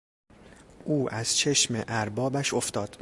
[0.85, 2.97] او از چشم اربابش افتاد.